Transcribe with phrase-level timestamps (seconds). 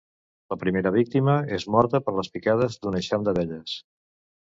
[0.53, 3.81] La primera víctima és morta per les picades d'un eixam d'abelles.